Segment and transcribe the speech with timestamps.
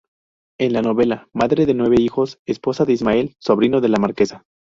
[0.59, 4.43] En la novela, madre de nueve hijos, esposa de Ismael, sobrino de la marquesa.